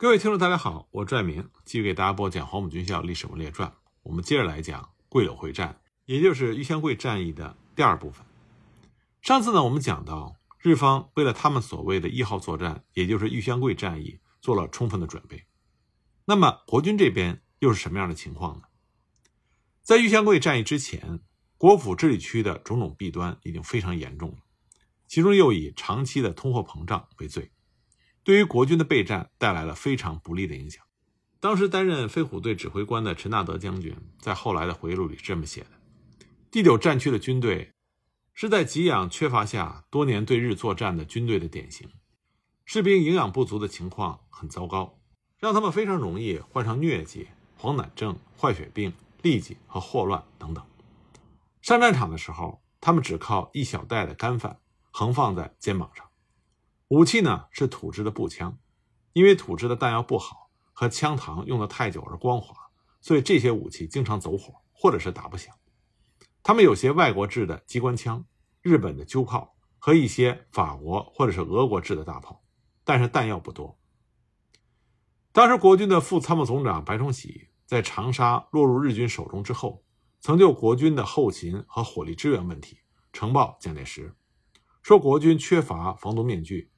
[0.00, 3.68] 各位听众，大家好，我拽明继续给大家播讲《黄埔军校历史文列传》。
[4.02, 8.24] 我们接着来讲桂柳会战，也就是玉香桂战役的第二部分。
[9.20, 15.44] 上次呢，我们讲到日方为了他们所谓的一号作战，也就是玉香桂战役，做了充分的准备。
[16.24, 18.62] 那么国军这边又是什么样的情况呢？
[19.82, 21.20] 在玉香桂战役之前，
[21.58, 24.38] 国府治理区的种种弊端已经非常严重了，
[25.06, 27.52] 其中又以长期的通货膨胀为最。
[28.22, 30.84] 对于国军的备战带来了非常不利的影响。
[31.40, 35.70] 当时担任飞虎队指挥官的陈纳德将军在后来的回忆录里这么写的：
[36.50, 37.72] 第九战区的军队
[38.34, 41.88] 是在给养缺乏下多年对日作战的军队的典型，
[42.66, 44.98] 士兵营养不足的情况很糟糕，
[45.38, 48.92] 让他们非常容易患上疟疾、黄疸症、坏血病、
[49.22, 50.62] 痢疾和霍乱等等。
[51.62, 54.58] 上战场的时候，他们只靠一小袋的干饭
[54.90, 56.09] 横放在肩膀上。
[56.90, 58.58] 武器呢是土制的步枪，
[59.12, 62.52] 因为土制的弹药不好和枪膛用的太久而光滑，
[63.00, 65.54] 所以这些武器经常走火或者是打不响。
[66.42, 68.24] 他们有些外国制的机关枪、
[68.60, 72.42] 日本的鸠炮和一些法国或者是俄国制的大炮，
[72.82, 73.78] 但是弹药不多。
[75.30, 79.84] 当时国军的副参谋总长白崇禧在长沙落入日军手中之后，
[80.18, 82.78] 曾就国军的后勤和火力支援问题
[83.12, 84.16] 呈报蒋介石，
[84.82, 86.68] 说国军缺乏防毒面具。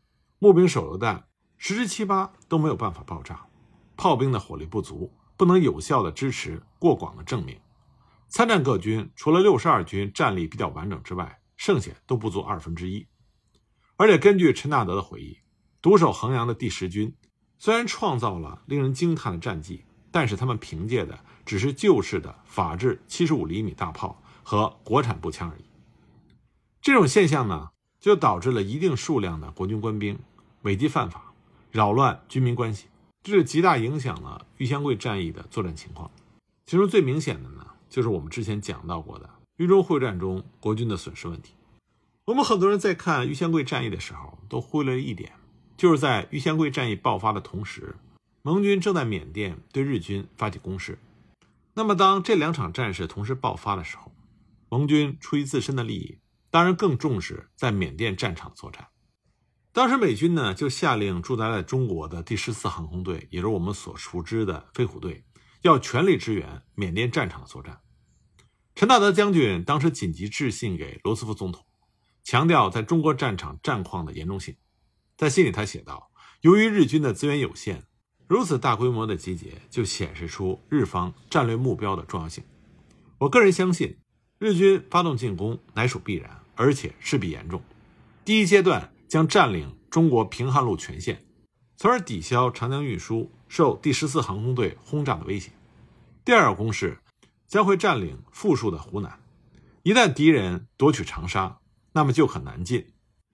[0.43, 3.47] 步兵手榴弹十之七八都没有办法爆炸，
[3.97, 7.63] 炮兵的火力不足，不能有效的支持过广的正面。
[8.27, 13.07] 参战各军除了六十二军战力比较完整之外，剩下都不足二分之一。
[13.95, 15.39] 而且根据陈纳德的回忆，
[15.81, 17.15] 独守衡阳的第十军
[17.61, 25.65] 虽然创造了令人惊叹的战绩，但是他们凭借的只是旧式的法制七十五厘米大炮和国产步枪而已。
[26.81, 27.69] 这种现象呢，
[28.01, 30.19] 就导致了一定数量的国军官兵。
[30.63, 31.33] 违纪犯法，
[31.71, 32.87] 扰乱军民关系，
[33.23, 36.11] 这是极大影响了玉香桂战役的作战情况。
[36.67, 41.55] 其中最明显的呢，就是我们之前讲到过的豫中会战中国军的损失问题。
[42.25, 45.33] 我们很多人在看玉香桂战役的时候，都忽略了一点，
[45.77, 47.97] 就是在玉香桂战役爆发的同时，
[48.43, 50.99] 盟军正在缅甸对日军发起攻势。
[51.75, 54.13] 那么，当这两场战事同时爆发的时候，
[54.69, 56.19] 盟军出于自身的利益，
[56.51, 58.87] 当然更重视在缅甸战场作战。
[59.75, 65.25] 当时美军呢就下令驻扎在中国的第十四航空队，也就是我们所熟知的飞虎队，
[65.63, 67.81] 要全力支援缅甸战场作战。
[68.75, 71.65] 陈纳德将军当时紧急致信给罗斯福总统，
[72.23, 74.55] 强调在中国战场战况的严重性。
[75.17, 76.11] 在信里他写道
[76.43, 77.85] ：“由于日军的资源有限，
[78.29, 82.45] 如此大规模的集结就显示出日方战略目标的重要性。
[83.17, 83.97] 我个人相信，
[84.39, 87.63] 日军发动进攻乃属必然，而且势必严重。
[88.23, 91.27] 第一阶段。”将占领中国平汉路全线，
[91.77, 95.53] 从而抵消长江运输受第十四航空队轰炸的威胁。
[96.25, 96.97] 第二个攻势
[97.47, 99.21] 将会占领富庶的湖南，
[99.83, 101.59] 一旦敌人夺取长沙，
[101.93, 102.87] 那么就很难进，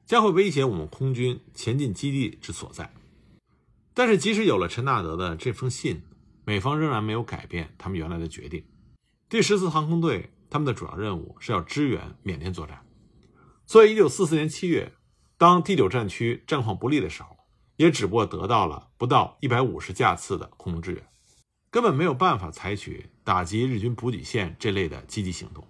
[0.05, 2.93] 将会威胁我们空军前进基地之所在。
[3.95, 6.03] 但是，即使有了陈纳德的这封信，
[6.45, 8.65] 美方仍然没有改变他们原来的决定。
[9.29, 12.85] 第十四航空队他们的主要任务是要支援缅甸作战，
[13.65, 14.93] 所以，一九四四年七月。
[15.39, 17.37] 当第九战区战况不利的时候，
[17.77, 21.07] 也只不过得到了不到一百五十架次的空中支援，
[21.71, 25.65] 根本没有办法采取打击日军补给线这类的积极行动。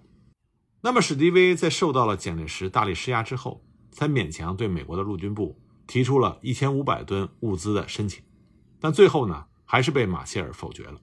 [0.81, 8.23] 那么，史迪威在受到了蒋介石大力施压之后，才勉强对美国的陆军部提出了一千五百吨物资的申请，
[8.79, 10.99] 但最后呢，还是被马歇尔否决了。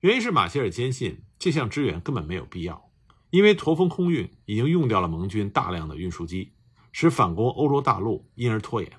[0.00, 2.90] 原因是马歇尔坚信这项支援根本没有必要，
[3.30, 6.52] 因为驼峰空运已经用掉了盟军大量的运输机。
[6.92, 8.92] 使反攻欧洲大陆因而拖延。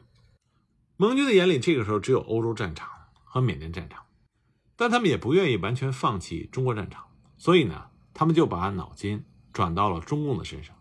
[0.97, 2.89] 盟军的眼里，这个时候只有欧洲战场
[3.23, 4.03] 和缅甸战场，
[4.75, 7.05] 但他们也不愿意完全放弃中国战场，
[7.37, 9.23] 所以呢，他们就把脑筋
[9.53, 10.75] 转到了中共的身上。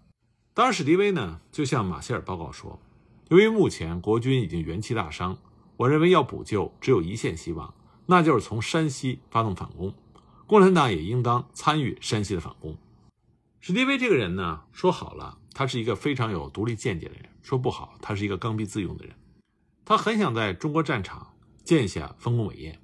[0.55, 2.81] 当时，史迪威呢就向马歇尔报告说
[3.31, 5.39] ：“由于目前国军已经元气大伤，
[5.77, 7.73] 我认为要补救只有一线希望，
[8.07, 9.95] 那就是从山西发动反攻。
[10.49, 12.77] 共产党也应当参与山西的反攻。”
[13.61, 15.39] 史迪威这个人呢，说好了。
[15.59, 19.13] 他是一个非常有独立见解的人，说不好，他是一个刚愎自用的人。
[19.85, 21.35] 他很想在中国战场
[21.65, 22.79] 建下丰功伟业，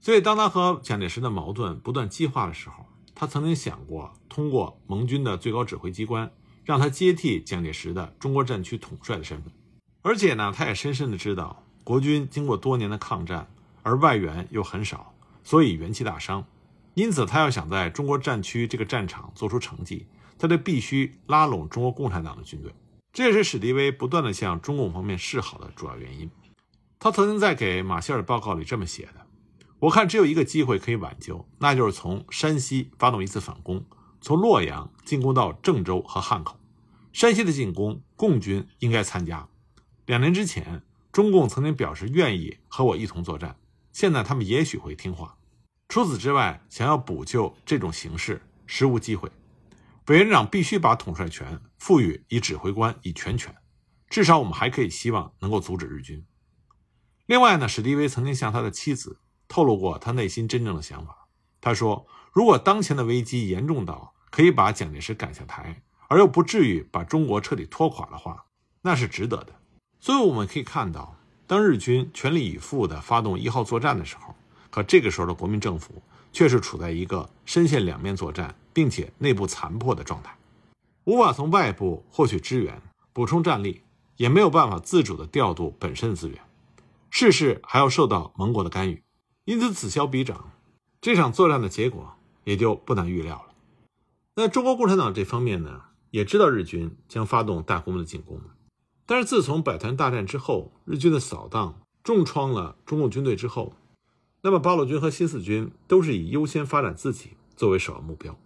[0.00, 2.84] 所以当他和蒋介石的矛盾不断激化的时候，
[3.14, 6.28] 他曾经想过通过盟军的最高指挥机关
[6.64, 9.52] 让他接替蒋介石的中国战区统帅的身份。
[10.02, 13.48] 而且呢，他也深深的知道国军经过多年的抗战，
[13.84, 15.14] 而外援又很少，
[15.44, 16.44] 所以元气大伤。
[16.94, 20.06] 因此，他要想在中国战区这个战场做出成绩。
[20.40, 22.74] 他就必须拉拢中国共产党的军队，
[23.12, 26.30] 这也是史迪威不断的向中共方面示好的主要原因。
[26.98, 29.26] 他曾经在给马歇尔报告里这么写的
[29.80, 33.84] ：“我看只有一个机会可以挽救，那就是从山西发动一次反攻，
[34.22, 36.58] 从洛阳进攻到郑州和汉口。
[37.12, 39.46] 山西的进攻，共军应该参加。
[40.06, 40.82] 两年之前，
[41.12, 43.56] 中共曾经表示愿意和我一同作战，
[43.92, 45.36] 现在他们也许会听话。
[45.88, 49.30] 除此之外，想要补救这种形势，实无机会。
[50.06, 53.54] 委员长必须把统帅权赋予以指挥官以全权。
[54.08, 56.24] 至少我们还可以希望能够阻止日军。
[57.26, 61.28] 另外呢，史迪威曾经向他的妻子透露过他内心真正的想法。
[61.60, 68.46] 他说：“如果当前的危机严重到可以把蒋介石赶下台，而又不至于把中国彻底拖垮的话，
[68.82, 69.54] 那是值得的。”
[70.00, 71.16] 所以我们可以看到，
[71.46, 74.34] 当日军全力以赴地发动一号作战的时候，
[74.70, 76.02] 可这个时候的国民政府
[76.32, 80.38] 却是处在一个深陷两面作战，并且内部残破的状态，
[81.04, 82.80] 无法从外部获取支援、
[83.12, 83.82] 补充战力。
[84.16, 86.38] 也没有办法自主的调度本身的资源，
[87.10, 89.02] 事事还要受到盟国的干预，
[89.44, 90.52] 因此此消彼长，
[91.00, 93.54] 这场作战的结果也就不难预料了。
[94.36, 98.40] 那中国共产党这方面呢，也知道日军将发动大规模的进攻，
[99.06, 103.74] 但是自从百团大战之后，日军的扫荡重创了中共军队之后，
[104.42, 108.38] 那么八路军和新四军都是以优先发展自己作为首要目标，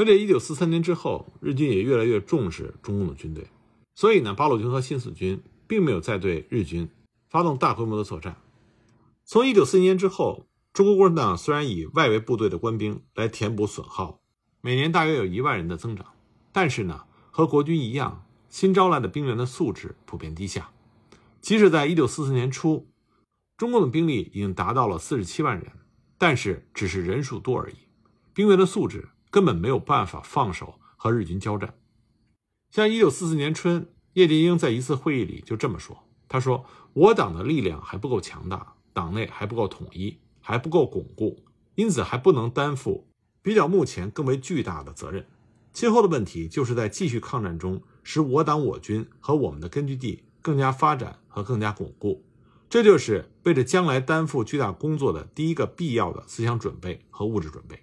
[0.00, 3.46] 而且一九四三年之后，日军也越来越重视中共的军队。
[3.94, 6.88] 所以呢，八路军和新四军并没有再对日军
[7.28, 8.38] 发动大规模的作战。
[9.26, 14.22] 从一九四一年之后，中国共产党虽然以外围部队的官兵来填补损耗，
[14.62, 16.06] 每年大约有一万人的增长，
[16.50, 20.70] 但是呢，和国军一样，新招来的兵员的素质普遍低下。
[21.42, 22.88] 即使在一九四四年初，
[23.58, 25.70] 中共的兵力已经达到了四十七万人，
[26.16, 27.74] 但是只是人数多而已，
[28.32, 31.74] 兵员的素质根本没有办法放手和日军交战。
[32.70, 41.44] 像一九四四年春，叶剑英在一次会议里就这么说：“他说，我党的力量还不够强大，党内还不够统一，还不够巩固，
[41.74, 43.08] 因此还不能担负
[43.42, 45.26] 比较目前更为巨大的责任。
[45.72, 52.24] 今后的问题就是在继续抗战中，使我党我军和我们的根据地更加发展和更加巩固。
[52.68, 57.82] 这就是为着将来担负巨大工作的第一个必要的思想准备和物质准备。”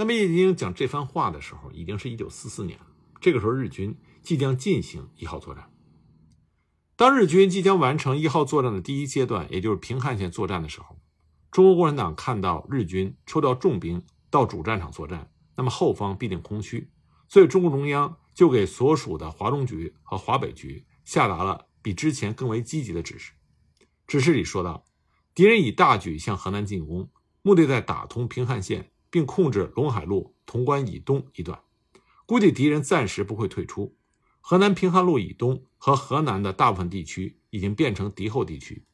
[0.00, 2.86] 那么叶剑英讲这番话的时候，已经是一九四四年了。
[3.20, 3.94] 这个时候，日军。
[4.22, 5.70] 即将进行一号作战。
[6.94, 10.98] 当日军即将完成一号作战的第一阶段，也就是平汉线作战的时候，
[11.50, 16.90] 中国共产党看到日军抽调重兵到主战场作战，那么后方必定空虚，
[17.28, 23.32] 所以中共中央就给所属的华中局和华北局下达了比之前更为积极的指示。
[24.06, 24.84] 指示里说道
[25.34, 27.08] ：“敌人以大举向河南进攻，
[27.40, 31.60] 目的在打通平汉线，并控制陇海路潼关以东一段。
[32.26, 33.96] 估计敌人暂时不会退出。”
[34.42, 38.86] 河南平汉路以东和河南的大部分地区已经变成敌后地区，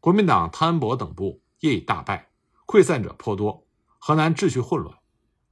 [0.00, 2.30] 国民党汤恩伯等部业已大败，
[2.66, 3.66] 溃散者颇多，
[3.98, 4.96] 河南秩序混乱。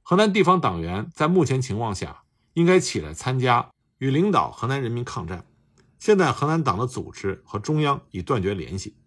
[0.01, 2.23] 河南地方党员在目前情况下
[2.53, 5.45] 应该起来参加与领导河南人民抗战。
[5.99, 8.97] 现在河南党的组织和中央已断绝联系，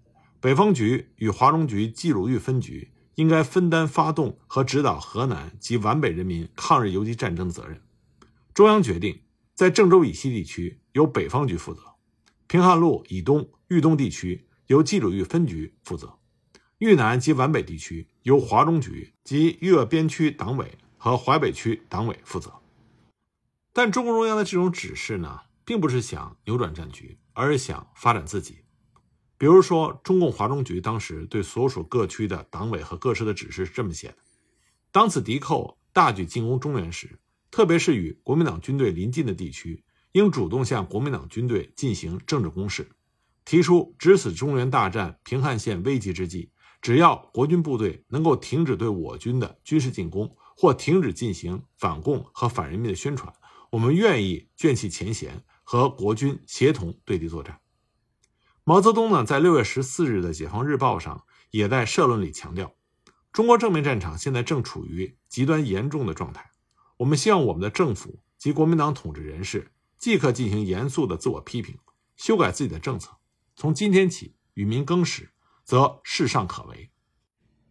[0.40, 7.82] 北方局与华中局冀鲁豫分局应该分担发动和指导河南及皖北人民抗日游击战争的责任。
[8.54, 9.20] 中央决定。
[9.58, 11.80] 在郑州以西地区由北方局负责，
[12.46, 16.16] 平汉路以东豫东地区由冀鲁豫分局负责，
[16.78, 22.54] 豫南及皖北地区由华中局及豫鄂边区党委和淮北区党委负责。
[23.72, 28.58] 但中共中央的这种指示呢，并不是想扭转战局，而是想发展自己。
[29.38, 34.16] 比如说，中共华中局当时对所属各区的党委和各师的指示是这么写的：
[34.92, 37.18] 当此敌寇大举进攻中原时。
[37.50, 42.90] 特别是与国民党军队临近的地区，应主动向国民党军队进行政治攻势，
[43.46, 46.50] 提出值此中原大战平汉线危急之际，
[46.82, 53.32] 只要国军部队能够停止对我军的军事进攻，或停止进行反共和反人民的宣传，
[53.70, 57.58] 我们愿意卷弃前嫌，和国军协同对敌作战。
[58.68, 62.74] 毛泽东呢，在六月十四日的《解放日报》上，也在社论里强调，
[63.32, 66.50] 中国正面战场现在正处于极端严重的状态。
[66.98, 71.78] 我们希望我们的政府及国民党统治人士即刻进行严肃的自我批评，
[72.14, 73.16] 修改自己的政策。
[73.56, 75.30] 从今天起与民更始，
[75.64, 76.90] 则事尚可为。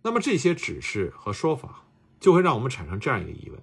[0.02, 1.84] 那么这些指示和说法，
[2.20, 3.62] 就会让我们产生这样一个疑问：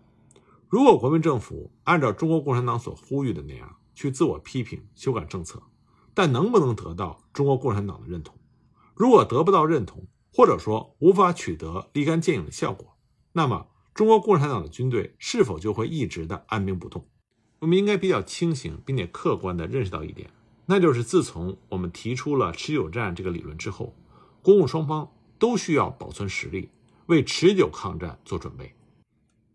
[0.68, 5.60] 如果国民政府按照中国共产党所呼吁的那样去自我批评、修改政策，
[6.14, 8.38] 但能不能得到中国共产党的认同？
[8.94, 12.96] 如果得不到认同，或者说无法取得立竿见影的效果，
[13.32, 13.66] 那么？
[13.94, 17.06] 中国共产党的军队是否就会一直的按兵不动？
[17.60, 20.30] 我们应该比较清醒并且客观地认识到一点，
[20.66, 23.94] 那就是自从我们提出了持久战这个理论之后，
[24.42, 26.70] 国共双方都需要保存实力，
[27.06, 28.74] 为持久抗战做准备。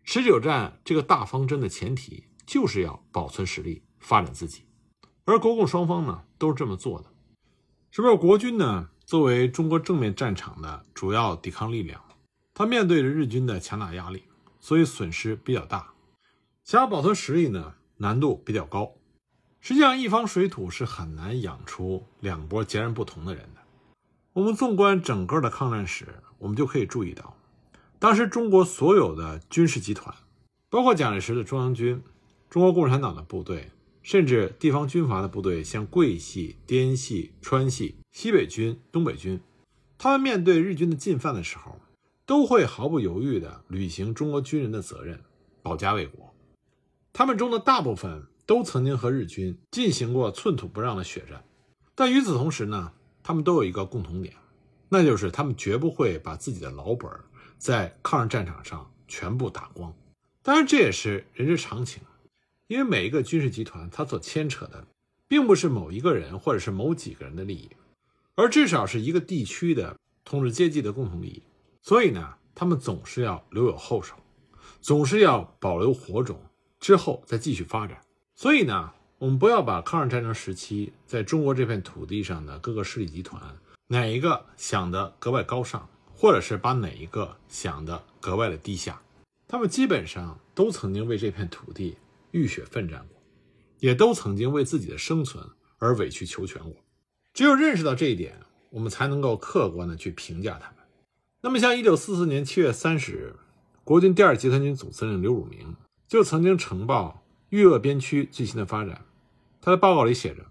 [0.04, 4.62] 持久战这个大方针的前提就是要保存实力，发展自己。
[5.30, 7.06] 而国共双方呢，都是这么做的。
[7.90, 8.88] 是不是国军呢？
[9.04, 12.00] 作为中国正面战场的主要抵抗力量，
[12.54, 14.22] 他面对着日军的强大压力，
[14.60, 15.92] 所以损失比较大。
[16.62, 18.92] 想要保存实力呢，难度比较高。
[19.58, 23.60] 实际上，一方水土是很难养出两拨截然不同的人的。
[24.32, 26.06] 我们纵观整个的抗战史，
[26.38, 27.36] 我们就可以注意到，
[27.98, 30.14] 当时中国所有的军事集团，
[30.68, 32.00] 包括蒋介石的中央军、
[32.48, 39.40] 中国共产党的部队，甚至地方军阀的部队，像桂系、滇系、川系、西北军、东北军，
[39.98, 41.80] 他们面对日军的进犯的时候，
[42.26, 45.20] 都会毫不犹豫地履行中国军人的责任，
[45.62, 46.34] 保家卫国。
[47.12, 48.26] 他们中的大部分。
[48.46, 51.44] 都曾经和日军进行过寸土不让的血战，
[51.94, 52.90] 但与此同时呢，
[53.22, 54.34] 他们都有一个共同点，
[54.88, 57.08] 那就是他们绝不会把自己的老本
[57.58, 59.94] 在抗日战场上全部打光。
[60.42, 62.02] 当然，这也是人之常情，
[62.70, 64.86] 因为每一个军事集团，它所牵扯的，
[65.26, 67.68] 并不是某一个人或者是某几个人的利益，
[68.36, 71.42] 而至少是一个地区的统治阶级的共同利益。
[71.82, 74.14] 所以呢，他们总是要留有后手，
[74.80, 76.40] 总是要保留火种，
[76.78, 78.00] 之后再继续发展。
[78.36, 83.42] 所以呢，我们不要把抗日战争时期在中国这片土地上的各个势力集团
[83.88, 89.02] 哪一个想得格外高尚，或者是把哪一个想得格外的低下，
[89.48, 91.96] 他们基本上都曾经为这片土地
[92.32, 93.22] 浴血奋战过，
[93.78, 95.44] 也都曾经为自己的生存
[95.78, 96.74] 而委曲求全过。
[97.32, 100.76] 只有认识到这一点，我们才能够客观的去评价他们。
[101.42, 103.36] 那么，像一九四四年七月三十日，
[103.84, 105.74] 国军第二集团军总司令刘汝明
[106.06, 107.24] 就曾经呈报。
[107.50, 109.04] 豫鄂边区最新的发展，
[109.60, 110.46] 他的报告里写着：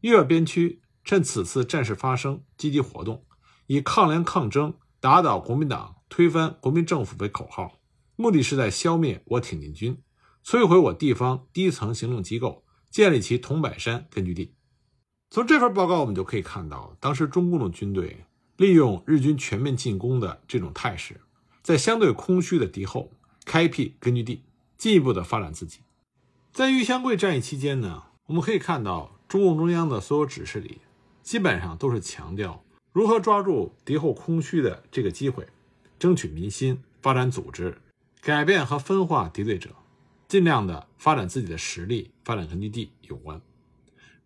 [0.00, 3.24] 豫鄂边区趁此次战事发生，积极活动，
[3.68, 7.78] 以抗联抗争、打倒国民党、推翻国民政府为口号，
[8.16, 10.02] 目的是在消灭我挺进军，
[10.44, 14.54] 摧毁我地方低层行政机构，建立其桐柏山根据地。
[15.30, 18.24] 从这份报告，我们就可以看到，当时中共的军队
[18.56, 21.20] 利用日军全面进攻的这种态势，
[21.62, 23.10] 在相对空虚的敌后
[23.44, 24.42] 开辟根据地，
[24.76, 25.80] 进一步的发展自己。
[26.52, 30.82] 在玉香桂战役期间呢，我们可以看到中共中央的所有指示里，
[31.22, 35.48] 基本上都是强调如何抓住敌后空虚的这个机会，
[35.98, 37.78] 争取民心，发展组织，
[38.20, 39.70] 改变和分化敌对者，
[40.32, 43.38] 尽量的发展自己的实力，发展根据地有关，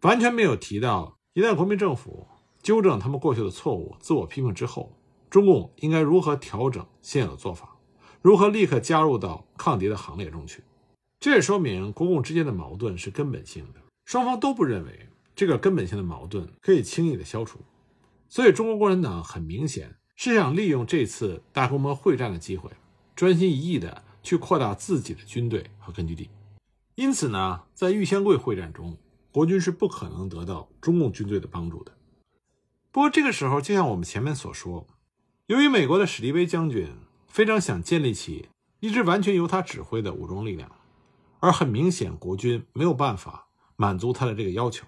[0.03, 2.29] 完全没有提到一旦国民政府
[2.63, 4.97] 纠正他们过去的错误，自我批评之后，
[5.29, 7.77] 中共应该如何调整现有的做法，
[8.23, 10.63] 如何立刻加入到抗敌的行列中去。
[11.19, 17.59] 这也说明国共之间的矛盾是根本性的，双方都不认为这个根本性的矛盾可以轻易的消除，
[18.29, 22.71] 所以中国共产党很明显是想利用这次大规模会战的机会，
[23.17, 26.29] 专心一意的去扩大自己的军队和根据地。
[26.97, 28.99] 因此呢，在玉香桂会战中，
[29.31, 31.93] 国军是不可能得到中共军队的帮助的。
[32.91, 34.85] 不过这个时候，就像我们前面所说，
[35.47, 36.93] 由于美国的史迪威将军
[37.29, 38.49] 非常想建立起
[38.81, 40.69] 一支完全由他指挥的武装力量。
[41.39, 44.87] 而很明显，国军没有办法满足他的这个要求，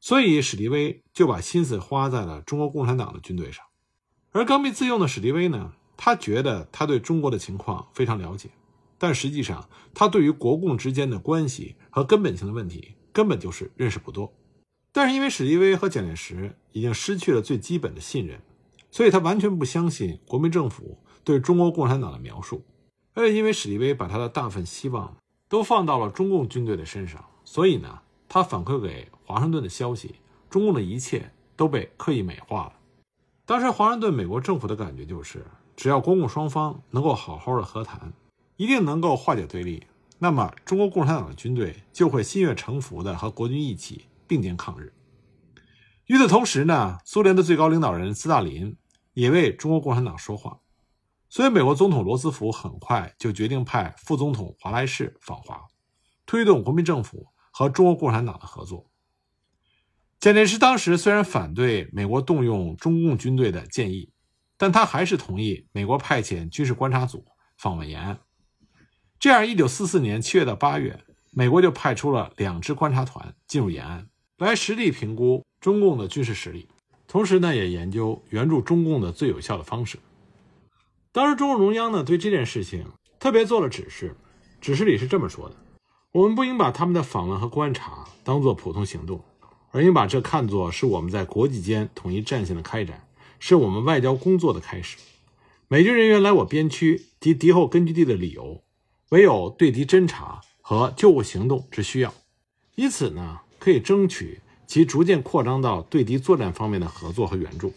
[0.00, 3.64] 所以史迪威就把心思花在了中国共产党的军队上。
[4.32, 8.48] 而刚愎自用的史迪威呢，他觉得他对中国的情况非常了解，
[8.96, 14.32] 但实际上他对于国共之间的关系和根本性的问题根本就是认识不多。
[14.92, 18.40] 但是因为史迪威和蒋介石已经失去了最基本的信任，
[18.90, 22.64] 所以他完全不相信国民政府对中国共产党的描述。
[23.12, 25.14] 而且因为史迪威把他的大部分希望。
[25.50, 30.14] 都放到了中共军队的身上，所以呢，他反馈给华盛顿的消息，
[30.48, 32.74] 中共的一切都被刻意美化了。
[33.44, 35.44] 当时华盛顿美国政府的感觉就是，
[35.80, 38.12] 只要国共双方能够好好的和谈，
[38.58, 39.82] 一定能够化解对立，
[40.18, 44.92] 那么中国共产党的军队就会心悦诚服的和国军一起并肩抗日。
[46.04, 48.76] 与此同时呢，苏联的最高领导人斯大林
[49.14, 50.58] 也为中国共产党说话。
[51.30, 55.66] 所以，美国总统罗斯福很快就决定派副总统华莱士访华，
[56.26, 58.90] 推动国民政府和中国共产党的合作。
[60.18, 64.12] 蒋介石当时虽然反对美国动用中共军队的建议，
[64.60, 67.24] 但他还是同意美国派遣军事观察组
[67.56, 68.20] 访问延安。
[69.18, 76.68] 这样，一九四四年七月到八月，美国就派出了两支观察团进入延安，来实地评估中共的军事实力，
[77.08, 79.98] 同时呢，也研究援助中共的最有效的方式。
[81.10, 82.84] 当时中共中央呢对这件事情
[83.18, 84.14] 特别做了指示，
[84.60, 85.56] 指示里是这么说的：
[86.12, 89.24] 我们不应把他们的访问和观察当做普通行动，
[89.70, 93.02] 而应把这看作是我们在国际间统一战线的开展，
[93.40, 94.96] 是我们外交工作的开始。
[95.66, 98.62] 美军人员来我边区及敌后根据地的理由，
[99.08, 102.14] 唯有对敌侦察和救护行动之需要，
[102.76, 107.72] 以此呢，可以争取其逐渐扩张到对敌作战方面的合作和援助。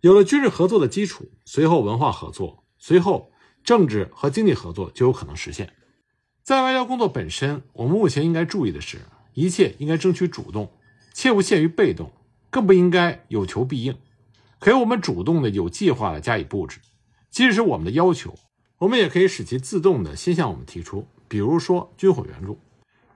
[0.00, 3.30] 有了军事合作的基础，随后文化合作，随后
[3.62, 5.72] 政治和经济合作就有可能实现。
[6.42, 8.98] 在外交工作本身，我们目前应该注意的是，
[9.34, 10.72] 一切应该争取主动，
[11.14, 12.10] 切勿陷于被动，
[12.50, 13.96] 更不应该有求必应。
[14.62, 16.78] 可以我们主动的、有计划的加以布置。
[17.30, 18.32] 即使我们的要求，
[18.78, 21.04] 我们也可以使其自动的先向我们提出。
[21.26, 22.56] 比如说军火援助，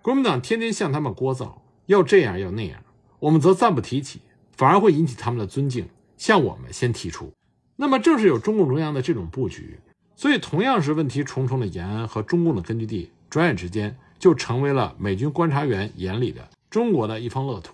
[0.02, 1.52] 国民党天天向他们聒噪，
[1.86, 2.82] 要这样要那样，
[3.20, 4.22] 我们则暂不提起，
[4.56, 7.32] 反而会引起他们的尊敬，向我们先提出。
[7.76, 9.78] 那么正是有中共中央的这种布局，
[10.16, 17.72] 所以同样是问题重重的延安和中共的根据地，转眼之间就成为了美军观察员眼里的中国的一方乐土。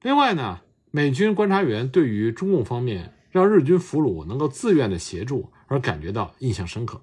[0.00, 0.58] 另外呢，
[0.92, 3.12] 美军观察员对于中共方面。
[3.32, 7.00] 让日军俘虏能够自愿的协助而感觉到印象深刻，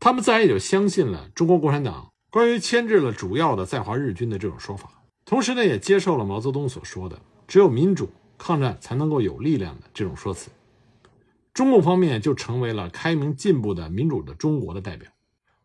[0.00, 4.88] 他们自然也就相信了中国共产党关于牵制了主要的在华日军的这种说法，
[5.26, 10.50] 同时呢，也接受了毛泽东所说的“只有民主抗战才能够有力量”的这种说辞。
[11.52, 15.10] 中共方面就成为了开明进步的民主的中国的代表，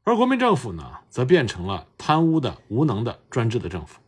[0.03, 4.01] 而国民政府呢，则变成了贪污的、无能的、专制的政府。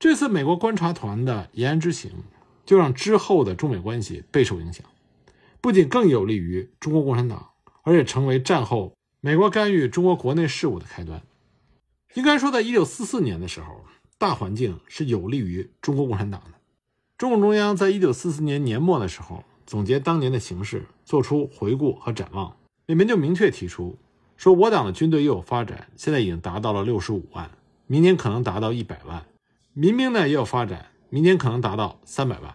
[0.00, 2.10] 这次美国观察团的延安之行，
[2.70, 4.86] 就让之后的中美关系备受影响。
[5.60, 7.50] 不仅更有利于中国共产党，
[7.82, 11.20] 而且成为战后美国干预中国国内事务的开端。
[12.14, 13.84] 应该说，在一九四四年的时候，
[14.18, 16.52] 大环境是有利于中国共产党的。
[17.18, 22.54] 中共中央在一九四四年年末的时候总结当年的形势，做出回顾和展望，
[22.86, 23.98] 里面就明确提出
[24.36, 27.50] 说，我党的军队又有发展，现在已经达到了六十五万，
[27.88, 29.24] 明年可能达到一百万；
[29.72, 32.54] 民兵呢也有发展，明年可能达到三百万。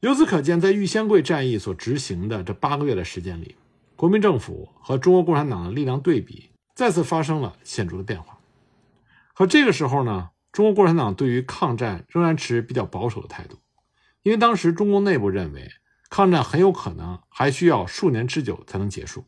[0.00, 3.56] 由此可见，在玉香桂战役所执行的这八个月的时间里，
[3.96, 8.38] 国民政府和中国共产党的力量对比再次发生了显著的变化。
[9.34, 13.56] 可这个时候呢，中国共产党对于抗战仍然持比较保守的态度，
[14.22, 15.68] 因为当时中共内部认为
[16.08, 19.24] 抗战很有可能还需要数年之久才能结束，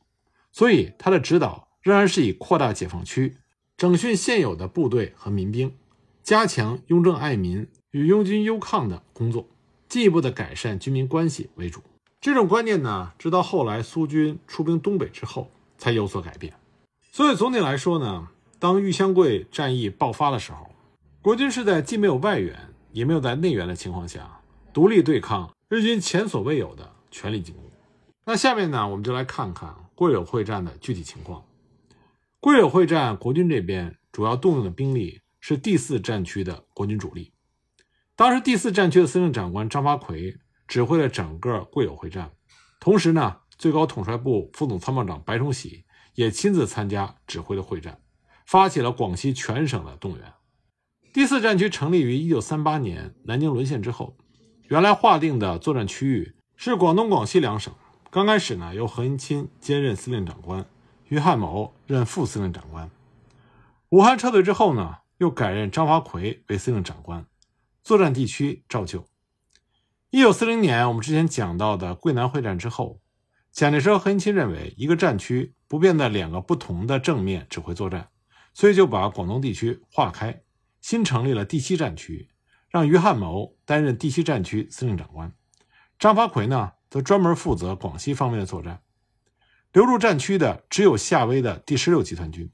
[0.52, 3.38] 所以他的指导仍然是以扩大解放区、
[3.76, 5.74] 整训现有的部队和民兵、
[6.22, 9.48] 加强拥政爱民与拥军优抗的工作。
[9.90, 11.82] 进一步的改善军民关系为主，
[12.20, 16.54] 这种观念呢，直到后来苏军出兵东北之后才有所改变。
[17.10, 18.28] 所以总体来说呢，
[18.60, 20.70] 当玉香桂战役爆发的时候，
[21.20, 22.56] 国军是在既没有外援
[22.92, 24.40] 也没有在内援的情况下，
[24.72, 27.64] 独立对抗日军前所未有的全力进攻。
[28.24, 31.44] 那下面呢，我们就来看看桂柳会战的具体情况。
[32.38, 37.32] 桂柳会战，国军这边主要动用的兵力是第四战区的国军主力。
[38.20, 40.36] 当时第四战区的司令长官张发奎
[40.68, 42.32] 指挥了整个桂柳会战，
[42.78, 47.98] 同时呢，最高统帅部副总参谋长白崇禧也亲自参加指挥了会战，
[48.44, 50.34] 发起了广西全省的动员。
[51.14, 54.18] 第四战区成立于1938年南京沦陷之后，
[54.64, 57.72] 原来划定的作战区域是广东、广西两省。
[58.10, 60.66] 刚开始呢，由何应钦兼任司令长官，
[61.08, 62.90] 于汉谋任副司令长官。
[63.88, 67.24] 武汉撤退之后呢，又改任张发奎为司令长官。
[67.82, 69.06] 作战地区照旧。
[70.10, 73.00] 一九四零年，我们之前讲到的桂南会战之后，
[73.52, 78.08] 蒋介石和何应钦认为一个战区不便在两个不同的正面指挥作战，
[78.52, 80.42] 所以就把广东地区划开，
[80.80, 82.28] 新成立了第七战区，
[82.68, 85.32] 让于汉谋担任第七战区司令长官，
[85.98, 88.82] 张发奎呢则专门负责广西方面的作战。
[89.72, 92.50] 留入战区的只有夏威的第十六集团军。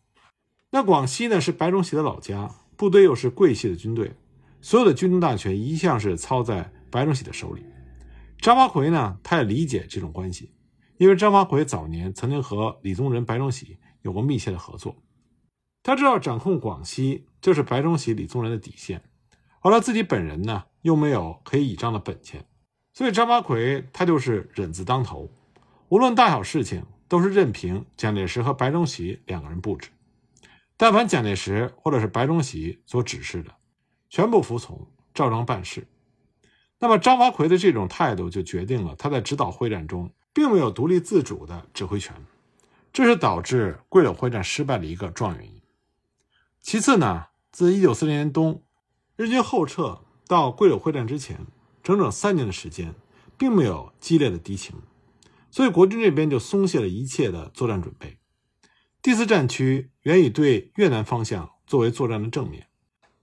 [0.68, 4.12] 那广西呢是白崇禧的老家，部队又是桂系的军队。
[4.60, 7.64] 所有的军政大权一向是操在白崇禧的手里。
[8.38, 10.52] 张发奎呢，他也理解这种关系，
[10.98, 14.96] 因为张发奎早年曾经和李宗仁、白崇禧有过密切的合作。
[15.82, 19.02] 他知道掌控广西就是白崇禧、李宗仁的底线，
[19.60, 22.44] 而他自己本人呢，又没有可以倚仗的本钱，
[22.92, 25.30] 所以张发奎他就是忍字当头，
[25.88, 29.90] 无论大小事情都是任凭蒋介石和白崇禧两个人布置，
[30.76, 33.54] 但凡蒋介石或者是白崇禧所指示的。
[34.16, 35.86] 全部服从，照章办事。
[36.78, 42.16] 那么张发奎的这种态度，就决定了他在指导会战中并没有独立自主的指挥权，
[42.94, 45.60] 这是导致桂柳会战失败的一个重要原因。
[46.62, 48.62] 其次呢，自一九四零年冬
[49.16, 51.46] 日军后撤到桂柳会战之前，
[51.82, 52.94] 整整三年的时间，
[53.36, 54.76] 并没有激烈的敌情，
[55.50, 58.16] 所以国军这边就松懈了一切的作战准备。
[59.02, 62.68] 第四战区原以对越南方向作为作战的正面。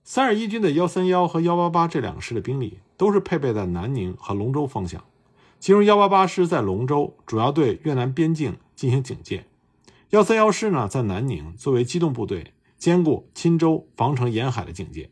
[0.05, 5.05] 三十一军的幺三幺和幺八八这两个师的兵力都是配备在南宁和龙州方向，
[5.61, 9.45] 其中幺八八师在龙州主要对越南边境进行警戒，
[10.09, 15.09] 幺三幺师呢在南宁作为机动部队，兼顾钦州防城沿海的警戒。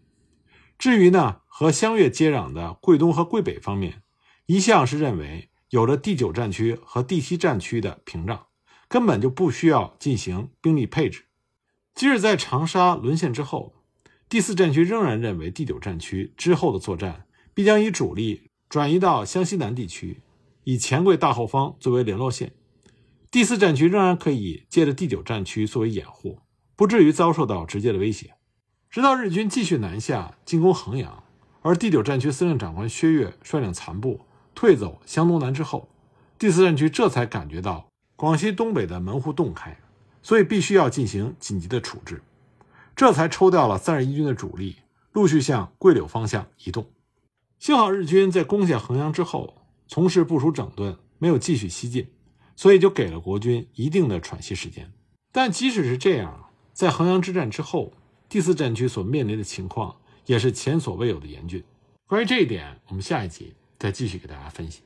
[0.78, 4.04] 至于呢和湘粤接壤的桂东和桂北方面，
[4.46, 8.48] 一向是认为有着第九战区和第七战区的屏障，
[8.90, 11.28] 根本就不需要进行兵力配置。
[11.96, 13.76] 即使在长沙沦陷之后，
[14.32, 20.22] 第四战区仍然认为第九战区之后的作战必将以主力转移到湘西南地区，
[20.63, 22.54] 以黔桂大后方作为联络线。
[23.30, 26.39] 第四战区仍然可以借着第九战区作为掩护，
[26.78, 28.36] 不至于遭受到直接的威胁。
[28.89, 31.26] 直到日军继续南下进攻衡阳，
[31.62, 34.22] 而第九战区司令长官薛岳率领残部
[34.56, 35.89] 退走湘东南之后，
[36.39, 39.78] 第四战区这才感觉到广西东北的门户洞开，
[40.22, 42.22] 所以必须要进行紧急的处置，
[43.02, 44.76] 这才抽调了三十一军的主力，
[45.12, 46.86] 陆续向桂柳方向移动。
[47.58, 49.56] 幸好日军在攻下衡阳之后，
[49.88, 52.12] 从事部署整顿，没有继续西进，
[52.56, 54.94] 所以就给了国军一定的喘息时间。
[55.32, 57.92] 但即使是这样，在衡阳之战之后，
[58.30, 59.96] 第四战区所面临的情况
[60.28, 61.64] 也是前所未有的严峻。
[62.06, 64.84] 关于这一点，我们下一集再继续给大家分析。